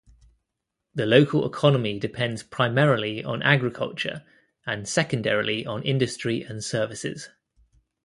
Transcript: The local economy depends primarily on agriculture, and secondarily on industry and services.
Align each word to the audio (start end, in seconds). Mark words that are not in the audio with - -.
The 0.95 1.05
local 1.05 1.45
economy 1.45 1.99
depends 1.99 2.41
primarily 2.41 3.23
on 3.23 3.43
agriculture, 3.43 4.25
and 4.65 4.89
secondarily 4.89 5.63
on 5.63 5.83
industry 5.83 6.41
and 6.41 6.63
services. 6.63 7.29